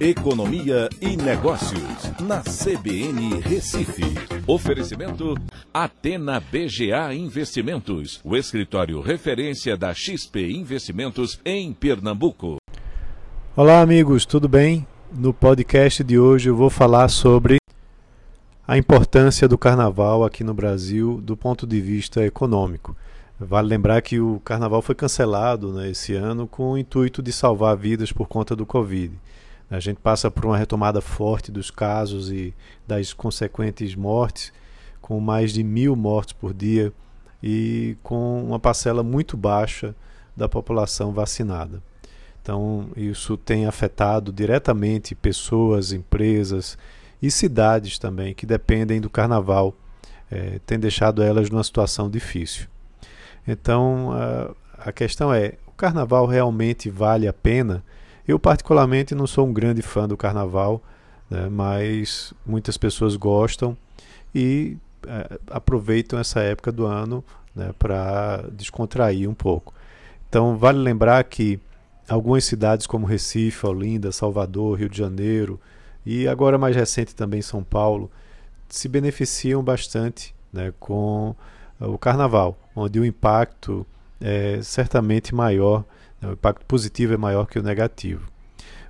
[0.00, 4.02] Economia e Negócios, na CBN Recife.
[4.46, 5.34] Oferecimento
[5.74, 12.56] Atena BGA Investimentos, o escritório referência da XP Investimentos em Pernambuco.
[13.54, 14.86] Olá, amigos, tudo bem?
[15.12, 17.58] No podcast de hoje eu vou falar sobre
[18.66, 22.96] a importância do carnaval aqui no Brasil do ponto de vista econômico.
[23.38, 27.76] Vale lembrar que o carnaval foi cancelado né, esse ano com o intuito de salvar
[27.76, 29.12] vidas por conta do Covid.
[29.70, 32.52] A gente passa por uma retomada forte dos casos e
[32.86, 34.52] das consequentes mortes,
[35.00, 36.92] com mais de mil mortes por dia
[37.42, 39.94] e com uma parcela muito baixa
[40.36, 41.82] da população vacinada.
[42.42, 46.76] Então, isso tem afetado diretamente pessoas, empresas
[47.22, 49.74] e cidades também que dependem do carnaval,
[50.30, 52.66] é, tem deixado elas numa situação difícil.
[53.46, 57.84] Então, a, a questão é: o carnaval realmente vale a pena?
[58.30, 60.80] Eu, particularmente, não sou um grande fã do carnaval,
[61.28, 63.76] né, mas muitas pessoas gostam
[64.32, 69.74] e é, aproveitam essa época do ano né, para descontrair um pouco.
[70.28, 71.58] Então, vale lembrar que
[72.08, 75.60] algumas cidades como Recife, Olinda, Salvador, Rio de Janeiro
[76.06, 78.08] e agora mais recente também São Paulo
[78.68, 81.34] se beneficiam bastante né, com
[81.80, 83.84] o carnaval, onde o impacto
[84.20, 85.84] é certamente maior
[86.22, 88.28] o impacto positivo é maior que o negativo.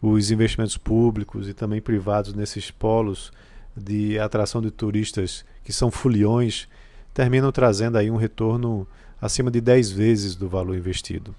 [0.00, 3.32] Os investimentos públicos e também privados nesses polos
[3.76, 6.68] de atração de turistas que são foliões
[7.12, 8.86] terminam trazendo aí um retorno
[9.20, 11.34] acima de 10 vezes do valor investido.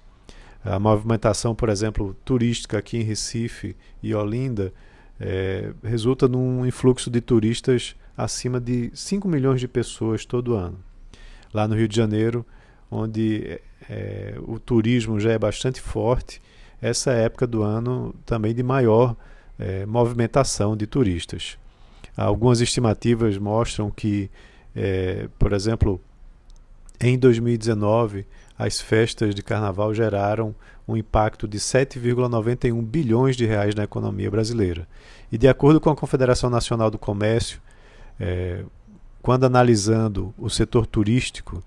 [0.64, 4.74] A movimentação, por exemplo, turística aqui em Recife e Olinda
[5.20, 10.78] é, resulta num influxo de turistas acima de 5 milhões de pessoas todo ano.
[11.54, 12.46] Lá no Rio de Janeiro,
[12.90, 16.42] onde é, o turismo já é bastante forte,
[16.82, 19.16] essa é época do ano também de maior
[19.58, 21.58] é, movimentação de turistas.
[22.16, 24.30] Algumas estimativas mostram que,
[24.76, 26.02] é, por exemplo,
[27.00, 28.26] em 2019,
[28.58, 30.56] as festas de carnaval geraram
[30.88, 34.88] um impacto de 7,91 bilhões de reais na economia brasileira.
[35.32, 37.62] E de acordo com a Confederação Nacional do Comércio,
[38.20, 38.64] é,
[39.22, 41.62] quando analisando o setor turístico,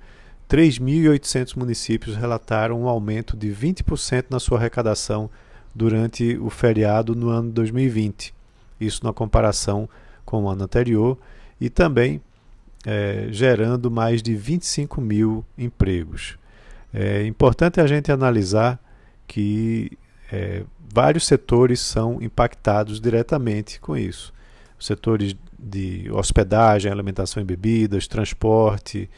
[0.51, 5.31] 3.800 municípios relataram um aumento de 20% na sua arrecadação
[5.73, 8.35] durante o feriado no ano 2020.
[8.81, 9.89] Isso na comparação
[10.25, 11.17] com o ano anterior
[11.61, 12.21] e também
[12.85, 16.37] é, gerando mais de 25 mil empregos.
[16.93, 18.81] É importante a gente analisar
[19.29, 19.97] que
[20.33, 24.33] é, vários setores são impactados diretamente com isso.
[24.81, 29.09] Setores de hospedagem, alimentação e bebidas, transporte,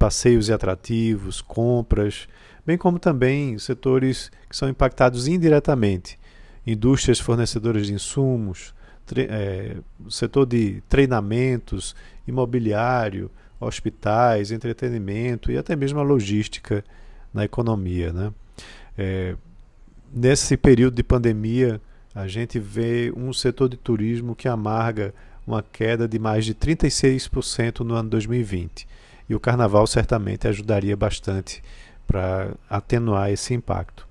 [0.00, 2.26] passeios e atrativos, compras,
[2.64, 6.18] bem como também setores que são impactados indiretamente,
[6.66, 8.74] indústrias fornecedoras de insumos,
[9.14, 9.76] é,
[10.08, 11.94] setor de treinamentos,
[12.26, 13.30] imobiliário,
[13.60, 16.82] hospitais, entretenimento e até mesmo a logística
[17.34, 18.10] na economia.
[18.10, 18.32] Né?
[18.96, 19.36] É,
[20.10, 21.78] nesse período de pandemia,
[22.14, 25.12] a gente vê um setor de turismo que amarga
[25.46, 28.88] uma queda de mais de 36% no ano 2020
[29.30, 31.62] e o carnaval certamente ajudaria bastante
[32.04, 34.06] para atenuar esse impacto.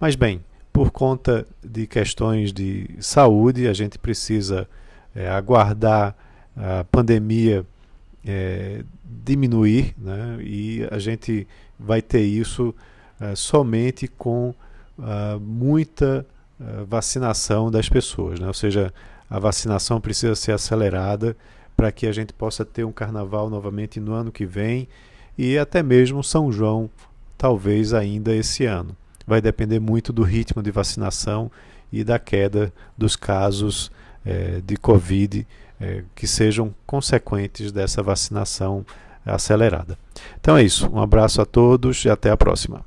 [0.00, 0.42] Mas bem,
[0.72, 4.66] por conta de questões de saúde, a gente precisa
[5.14, 6.16] é, aguardar
[6.56, 7.66] a pandemia
[8.26, 11.46] é, diminuir né, e a gente
[11.78, 12.74] vai ter isso
[13.20, 14.54] é, somente com
[14.98, 16.26] uh, muita
[16.58, 18.40] uh, vacinação das pessoas.
[18.40, 18.46] Né?
[18.46, 18.92] Ou seja,
[19.28, 21.36] a vacinação precisa ser acelerada
[21.76, 24.88] para que a gente possa ter um carnaval novamente no ano que vem
[25.36, 26.88] e até mesmo São João,
[27.36, 28.96] talvez ainda esse ano.
[29.26, 31.50] Vai depender muito do ritmo de vacinação
[31.92, 33.90] e da queda dos casos
[34.24, 35.46] é, de Covid
[35.80, 38.84] é, que sejam consequentes dessa vacinação
[39.24, 39.98] acelerada.
[40.40, 40.88] Então é isso.
[40.92, 42.84] Um abraço a todos e até a próxima.